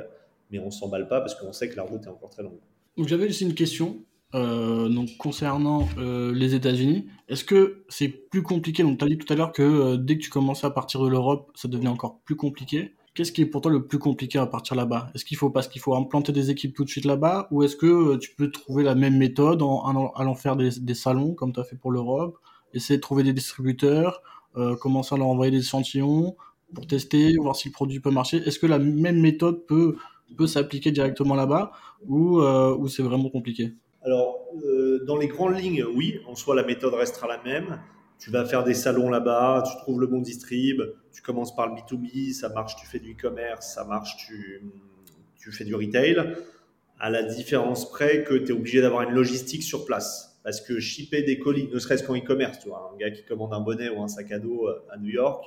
[0.50, 2.58] mais on s'emballe pas parce qu'on sait que la route est encore très longue.
[2.98, 4.04] Donc j'avais aussi une question.
[4.34, 8.84] Euh, donc concernant euh, les États-Unis, est-ce que c'est plus compliqué?
[8.84, 11.02] Donc tu as dit tout à l'heure que euh, dès que tu commençais à partir
[11.02, 12.96] de l'Europe, ça devenait encore plus compliqué.
[13.14, 15.12] Qu'est-ce qui est pour toi le plus compliqué à partir là-bas?
[15.14, 17.50] Est-ce qu'il faut parce qu'il faut implanter des équipes tout de suite là-bas?
[17.52, 21.52] Ou est-ce que tu peux trouver la même méthode en, allant faire des, salons comme
[21.52, 22.38] tu as fait pour l'Europe,
[22.74, 24.22] essayer de trouver des distributeurs,
[24.80, 26.38] commencer à leur envoyer des échantillons
[26.74, 28.38] pour tester, voir si le produit peut marcher.
[28.38, 29.98] Est-ce que la même méthode peut
[30.38, 31.74] peut s'appliquer directement là-bas?
[32.08, 33.74] Ou, ou c'est vraiment compliqué?
[34.04, 37.80] Alors, euh, dans les grandes lignes, oui, en soi, la méthode restera la même.
[38.20, 41.74] Tu vas faire des salons là-bas, tu trouves le bon distrib, tu commences par le
[41.74, 44.62] B2B, ça marche, tu fais du e-commerce, ça marche, tu,
[45.52, 46.36] fais du retail.
[47.00, 50.40] À la différence près que tu es obligé d'avoir une logistique sur place.
[50.44, 53.54] Parce que shipper des colis, ne serait-ce qu'en e-commerce, tu vois, un gars qui commande
[53.54, 55.46] un bonnet ou un sac à dos euh, à New York,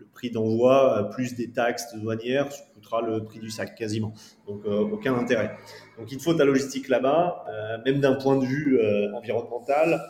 [0.00, 4.12] le prix d'envoi euh, plus des taxes douanières coûtera le prix du sac quasiment.
[4.46, 5.56] Donc euh, aucun intérêt.
[5.98, 8.80] Donc il faut ta logistique là-bas, euh, même d'un point de vue
[9.14, 10.00] environnemental.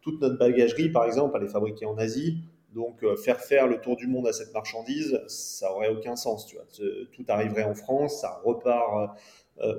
[0.00, 2.38] Toute notre bagagerie, par exemple, elle est fabriquée en Asie.
[2.72, 6.46] Donc faire faire le tour du monde à cette marchandise, ça aurait aucun sens.
[6.46, 9.18] Tout arriverait en France, ça repart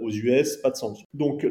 [0.02, 1.02] aux US, pas de sens.
[1.14, 1.48] Donc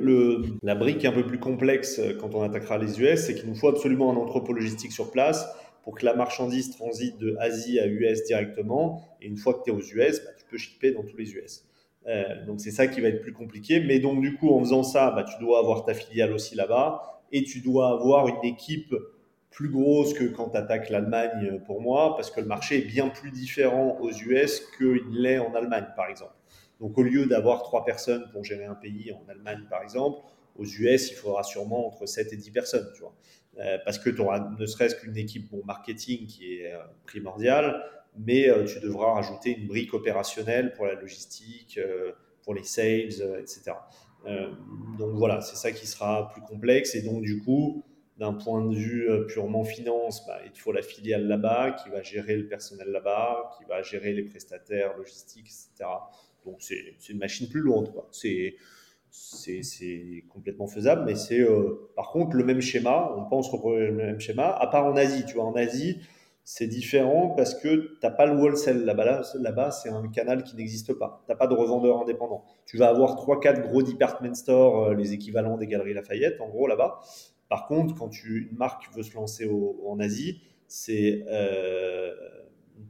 [0.62, 3.68] la brique un peu plus complexe quand on attaquera les US, c'est qu'il nous faut
[3.68, 5.48] absolument un entrepôt logistique sur place
[5.82, 9.02] pour que la marchandise transite de Asie à US directement.
[9.20, 11.32] Et une fois que tu es aux US, bah, tu peux shipper dans tous les
[11.32, 11.64] US.
[12.06, 13.80] Euh, donc c'est ça qui va être plus compliqué.
[13.80, 17.22] Mais donc du coup, en faisant ça, bah, tu dois avoir ta filiale aussi là-bas
[17.32, 18.94] et tu dois avoir une équipe
[19.50, 23.08] plus grosse que quand tu attaques l'Allemagne pour moi, parce que le marché est bien
[23.08, 26.34] plus différent aux US qu'il l'est en Allemagne, par exemple.
[26.80, 30.20] Donc au lieu d'avoir trois personnes pour gérer un pays en Allemagne, par exemple,
[30.56, 33.14] aux US, il faudra sûrement entre 7 et 10 personnes, tu vois.
[33.58, 37.84] Euh, parce que tu auras ne serait-ce qu'une équipe bon, marketing qui est euh, primordiale,
[38.16, 41.78] mais euh, tu devras rajouter une brique opérationnelle pour la logistique,
[42.42, 43.72] pour les sales, etc.
[44.98, 46.94] donc voilà, c'est ça qui sera plus complexe.
[46.94, 47.84] Et donc du coup,
[48.18, 52.36] d'un point de vue purement finance, bah, il faut la filiale là-bas qui va gérer
[52.36, 55.90] le personnel là-bas, qui va gérer les prestataires logistiques, etc.
[56.44, 57.92] Donc c'est une machine plus lourde.
[58.12, 58.56] C'est
[59.10, 63.96] c'est complètement faisable, mais c'est euh, par contre le même schéma, on pense reproduire le
[63.96, 65.98] même schéma, à part en Asie, tu vois, en Asie,
[66.44, 70.56] c'est différent parce que tu n'as pas le wholesale là-bas, là, c'est un canal qui
[70.56, 72.44] n'existe pas, tu n'as pas de revendeur indépendant.
[72.66, 76.66] Tu vas avoir 3-4 gros department stores, euh, les équivalents des galeries Lafayette, en gros
[76.66, 77.00] là-bas.
[77.48, 79.50] Par contre, quand tu, une marque veut se lancer
[79.86, 82.14] en Asie, c'est euh,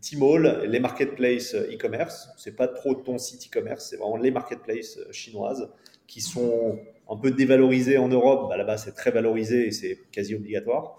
[0.03, 5.71] Tmall, les marketplaces e-commerce, c'est pas trop ton site e-commerce, c'est vraiment les marketplaces chinoises
[6.11, 6.77] qui sont
[7.09, 10.99] un peu dévalorisés en Europe, bah, là-bas c'est très valorisé et c'est quasi obligatoire.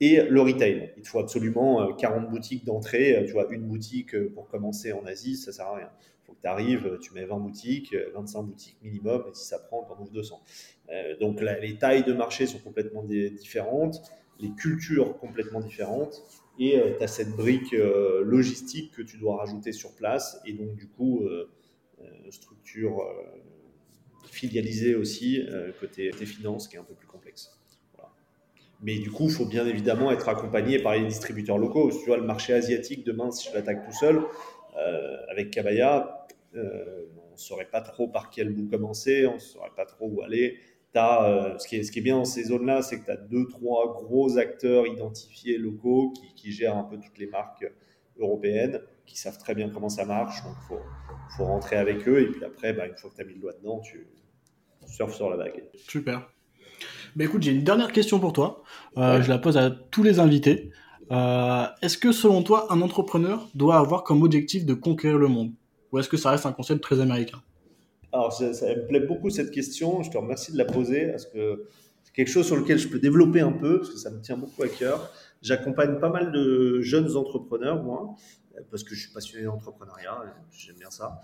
[0.00, 3.62] Et le retail, il te faut absolument 40 euh, boutiques d'entrée, euh, tu vois, une
[3.62, 5.90] boutique euh, pour commencer en Asie, ça sert à rien.
[6.22, 9.58] Il faut que tu arrives, tu mets 20 boutiques, 25 boutiques minimum, et si ça
[9.58, 10.40] prend, tu en ouvres 200.
[11.20, 14.00] donc les tailles de marché sont complètement différentes,
[14.38, 16.22] les cultures complètement différentes,
[16.58, 20.86] et tu as cette brique logistique que tu dois rajouter sur place, et donc du
[20.88, 21.24] coup,
[22.30, 23.04] structure
[24.30, 27.58] filialisé aussi euh, côté, côté finance qui est un peu plus complexe.
[28.84, 31.92] Mais du coup, il faut bien évidemment être accompagné par les distributeurs locaux.
[31.92, 34.20] Si tu vois le marché asiatique demain, si je l'attaque tout seul,
[34.76, 39.38] euh, avec Kabaya, euh, on ne saurait pas trop par quel bout commencer, on ne
[39.38, 40.58] saurait pas trop où aller.
[40.94, 44.36] As, ce, qui est, bien dans ces zones-là, c'est que tu as deux, trois gros
[44.36, 47.64] acteurs identifiés locaux qui, gèrent un peu toutes les marques
[48.18, 50.42] européennes qui savent très bien comment ça marche.
[50.42, 50.80] Donc, il faut,
[51.36, 52.20] faut, rentrer avec eux.
[52.20, 54.06] Et puis après, bah, une fois que tu as mis le doigt dedans, tu
[54.86, 55.64] surfes sur la vague.
[55.88, 56.28] Super.
[57.16, 58.62] Bah, écoute, j'ai une dernière question pour toi.
[58.96, 60.70] Euh, je la pose à tous les invités.
[61.10, 65.52] Euh, est-ce que selon toi, un entrepreneur doit avoir comme objectif de conquérir le monde?
[65.90, 67.42] Ou est-ce que ça reste un concept très américain?
[68.12, 70.02] Alors, ça, ça, me plaît beaucoup cette question.
[70.02, 71.66] Je te remercie de la poser parce que
[72.14, 74.62] quelque chose sur lequel je peux développer un peu parce que ça me tient beaucoup
[74.62, 75.10] à cœur.
[75.40, 78.14] J'accompagne pas mal de jeunes entrepreneurs, moi,
[78.70, 81.20] parce que je suis passionné d'entrepreneuriat, j'aime bien ça.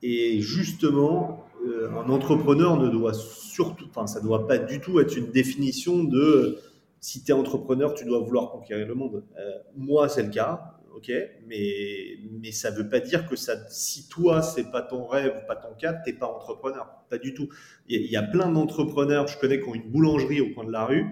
[0.00, 5.00] Et justement, euh, un entrepreneur ne doit surtout, enfin, ça ne doit pas du tout
[5.00, 6.58] être une définition de
[7.00, 9.24] si tu es entrepreneur, tu dois vouloir conquérir le monde.
[9.38, 11.12] Euh, moi, c'est le cas, ok,
[11.46, 15.34] mais, mais ça ne veut pas dire que ça, si toi, c'est pas ton rêve
[15.42, 16.86] ou pas ton cas, tu n'es pas entrepreneur.
[17.08, 17.48] Pas du tout.
[17.88, 20.84] Il y, a plein d'entrepreneurs, je connais, qui ont une boulangerie au coin de la
[20.84, 21.06] rue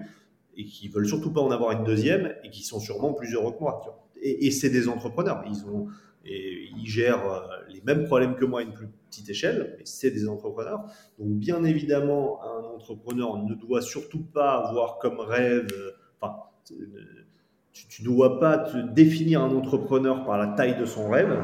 [0.55, 3.53] et qui veulent surtout pas en avoir une deuxième et qui sont sûrement plus heureux
[3.53, 4.03] que moi.
[4.21, 5.43] Et, c'est des entrepreneurs.
[5.47, 5.87] Ils ont
[6.29, 9.85] et ils gèrent euh, les mêmes problèmes que moi à une plus petite échelle, mais
[9.85, 10.83] c'est des entrepreneurs.
[11.19, 15.91] Donc bien évidemment, un entrepreneur ne doit surtout pas avoir comme rêve, euh,
[17.89, 21.37] tu ne dois pas te définir un entrepreneur par la taille de son rêve.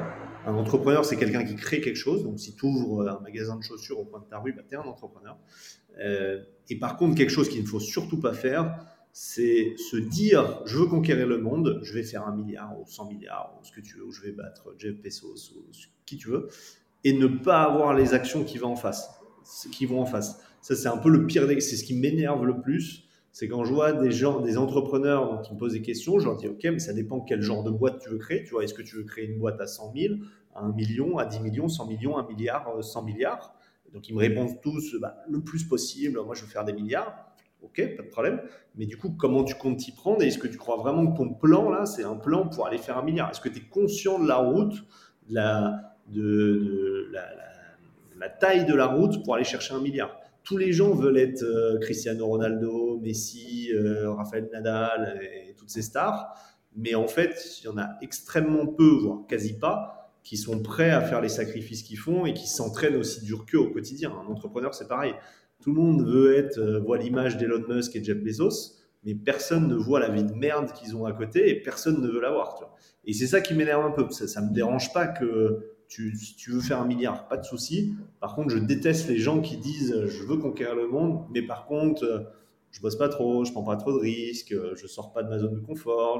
[0.45, 2.23] Un entrepreneur, c'est quelqu'un qui crée quelque chose.
[2.23, 4.75] Donc, si tu ouvres un magasin de chaussures au coin de ta rue, bah, tu
[4.75, 5.37] es un entrepreneur.
[5.99, 8.75] Euh, et par contre, quelque chose qu'il ne faut surtout pas faire,
[9.13, 13.09] c'est se dire je veux conquérir le monde, je vais faire un milliard ou 100
[13.09, 15.71] milliards ou ce que tu veux, ou je vais battre Jeff Bezos ou
[16.05, 16.49] qui tu veux,
[17.03, 19.07] et ne pas avoir les actions qui vont en face.
[19.71, 20.39] Qui vont en face.
[20.61, 23.03] Ça, c'est un peu le pire, c'est ce qui m'énerve le plus.
[23.33, 26.37] C'est quand je vois des gens, des entrepreneurs qui me posent des questions, je leur
[26.37, 28.43] dis Ok, mais ça dépend quel genre de boîte tu veux créer.
[28.43, 30.13] Tu vois, est-ce que tu veux créer une boîte à 100 000,
[30.53, 33.55] à 1 million, à 10 millions, 100 millions, 1 milliard, 100 milliards?
[33.91, 36.19] Donc ils me répondent tous bah, le plus possible.
[36.23, 37.33] Moi, je veux faire des milliards.
[37.63, 38.41] Ok, pas de problème.
[38.75, 41.17] Mais du coup, comment tu comptes t'y prendre Et est-ce que tu crois vraiment que
[41.17, 43.31] ton plan, là, c'est un plan pour aller faire un milliard?
[43.31, 44.75] Est-ce que tu es conscient de la route,
[45.29, 50.19] de, la, taille de la route pour aller chercher un milliard?
[50.43, 55.81] Tous les gens veulent être euh, Cristiano Ronaldo, Messi, euh, Rafael Nadal et toutes ces
[55.81, 56.35] stars.
[56.75, 60.89] Mais en fait, il y en a extrêmement peu, voire quasi pas, qui sont prêts
[60.89, 64.11] à faire les sacrifices qu'ils font et qui s'entraînent aussi dur qu'eux au quotidien.
[64.11, 65.13] Un entrepreneur, c'est pareil.
[65.61, 68.75] Tout le monde veut être, euh, voit l'image d'Elon Musk et Jeff Bezos,
[69.05, 72.07] mais personne ne voit la vie de merde qu'ils ont à côté et personne ne
[72.07, 72.57] veut l'avoir.
[73.05, 74.09] Et c'est ça qui m'énerve un peu.
[74.09, 77.43] Ça ne me dérange pas que tu, si tu veux faire un milliard, pas de
[77.43, 77.95] souci.
[78.19, 81.67] Par contre, je déteste les gens qui disent je veux conquérir le monde, mais par
[81.67, 82.19] contre, euh,
[82.71, 85.37] je bosse pas trop, je prends pas trop de risques, je sors pas de ma
[85.37, 86.19] zone de confort.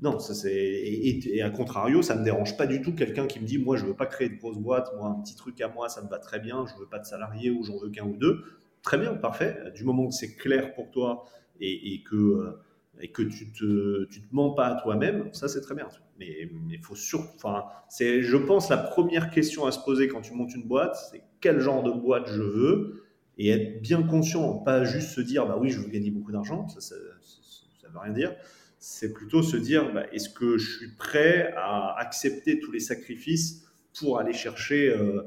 [0.00, 3.46] Non, ça c'est et, à contrario, ça me dérange pas du tout quelqu'un qui me
[3.46, 5.88] dit moi je veux pas créer de grosses boîtes, moi un petit truc à moi
[5.88, 8.16] ça me va très bien, je veux pas de salariés ou j'en veux qu'un ou
[8.16, 8.42] deux.
[8.82, 9.56] Très bien, parfait.
[9.74, 11.24] Du moment que c'est clair pour toi
[11.60, 12.58] et, que, euh,
[13.00, 15.88] et que tu te, tu te mens pas à toi-même, ça c'est très bien.
[16.18, 20.22] Mais il faut surtout, enfin, c'est, je pense, la première question à se poser quand
[20.22, 23.02] tu montes une boîte, c'est quel genre de boîte je veux
[23.38, 26.68] et être bien conscient, pas juste se dire, bah oui, je veux gagner beaucoup d'argent,
[26.68, 28.34] ça, ça, ça, veut rien dire.
[28.78, 33.66] C'est plutôt se dire, bah, est-ce que je suis prêt à accepter tous les sacrifices
[33.98, 35.22] pour aller chercher euh,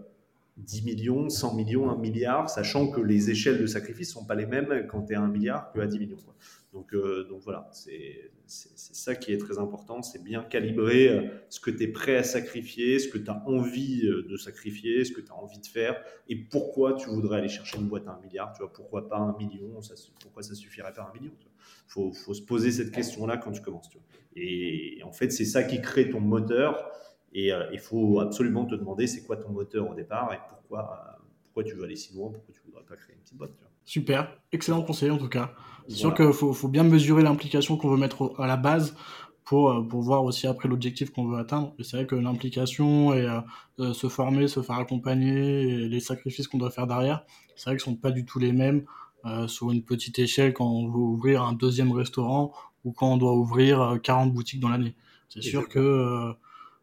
[0.59, 4.35] 10 millions, 100 millions, 1 milliard, sachant que les échelles de sacrifice ne sont pas
[4.35, 6.17] les mêmes quand tu es à 1 milliard que à 10 millions.
[6.73, 11.59] Donc, euh, donc voilà, c'est ça qui est très important, c'est bien calibrer euh, ce
[11.59, 15.11] que tu es prêt à sacrifier, ce que tu as envie euh, de sacrifier, ce
[15.11, 18.11] que tu as envie de faire, et pourquoi tu voudrais aller chercher une boîte à
[18.11, 19.79] 1 milliard, tu vois, pourquoi pas 1 million,
[20.21, 23.61] pourquoi ça suffirait pas 1 million Il faut, faut, se poser cette question-là quand tu
[23.61, 23.89] commences.
[23.89, 24.05] Tu vois.
[24.35, 26.91] Et en fait, c'est ça qui crée ton moteur
[27.33, 30.91] et euh, il faut absolument te demander c'est quoi ton moteur au départ et pourquoi,
[30.91, 33.37] euh, pourquoi tu veux aller si loin, pourquoi tu ne voudrais pas créer une petite
[33.37, 33.51] boîte.
[33.85, 35.53] Super, excellent conseil en tout cas.
[35.87, 38.95] C'est sûr qu'il faut, faut, bien mesurer l'implication qu'on veut mettre à la base
[39.43, 41.73] pour, euh, pour voir aussi après l'objectif qu'on veut atteindre.
[41.79, 43.27] Et c'est vrai que l'implication et
[43.93, 47.89] se former, se faire accompagner, et les sacrifices qu'on doit faire derrière, c'est vrai qu'ils
[47.89, 48.85] ne sont pas du tout les mêmes
[49.47, 52.53] sur une petite échelle quand on veut ouvrir un deuxième restaurant
[52.85, 54.95] ou quand on doit ouvrir 40 boutiques dans l'année.
[55.29, 56.35] C'est sûr que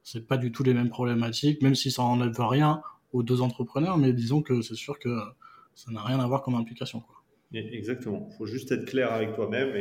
[0.06, 2.80] c'est pas du tout les mêmes problématiques, même si ça enlève rien
[3.12, 5.18] aux deux entrepreneurs, mais disons que c'est sûr que
[5.74, 7.02] ça n'a rien à voir comme implication.
[7.52, 8.28] Exactement.
[8.30, 9.74] Il faut juste être clair avec toi-même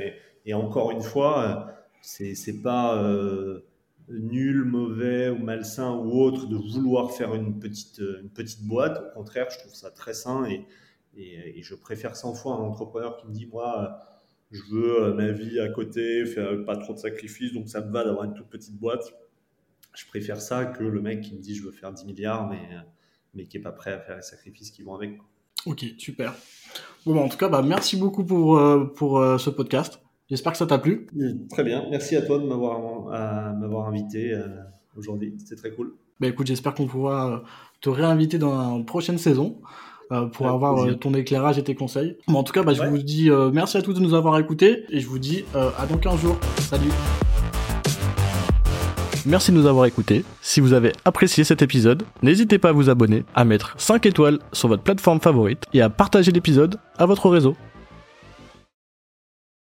[0.43, 1.67] et, encore une fois,
[2.01, 3.67] c'est pas euh,
[4.09, 8.97] nul, mauvais ou malsain ou autre de vouloir faire une petite une petite boîte.
[8.97, 10.65] Au contraire, je trouve ça très sain et,
[11.61, 13.99] je préfère 100 fois un entrepreneur qui me dit moi
[14.49, 18.03] je veux ma vie à côté, faire pas trop de sacrifices, donc ça me va
[18.03, 19.13] d'avoir une toute petite boîte
[19.95, 22.61] je préfère ça que le mec qui me dit je veux faire 10 milliards, mais,
[23.33, 25.19] mais qui n'est pas prêt à faire les sacrifices qui vont avec.
[25.65, 26.33] Ok, super.
[27.05, 29.99] Bon, bah, en tout cas, bah, merci beaucoup pour, euh, pour euh, ce podcast.
[30.29, 31.07] J'espère que ça t'a plu.
[31.49, 31.85] Très bien.
[31.89, 32.79] Merci à toi de m'avoir,
[33.55, 34.33] m'avoir invité.
[34.33, 34.47] Euh,
[34.97, 35.35] aujourd'hui.
[35.37, 35.93] C'était très cool.
[36.19, 37.43] Bah écoute, j'espère qu'on pourra
[37.81, 39.59] te réinviter dans une prochaine saison.
[40.33, 42.17] pour avoir ton éclairage et tes conseils.
[42.27, 44.99] en tout cas, bah, je vous dis merci à tous de nous avoir écoutés et
[44.99, 46.39] je vous dis à dans 15 jours.
[46.59, 46.91] Salut
[49.27, 50.23] Merci de nous avoir écoutés.
[50.41, 54.37] Si vous avez apprécié cet épisode, n'hésitez pas à vous abonner, à mettre 5 étoiles
[54.53, 57.55] sur votre plateforme favorite et à partager l'épisode à votre réseau.